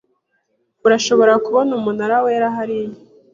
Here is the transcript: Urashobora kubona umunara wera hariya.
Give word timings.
Urashobora 0.85 1.33
kubona 1.45 1.71
umunara 1.79 2.17
wera 2.25 2.47
hariya. 2.55 2.89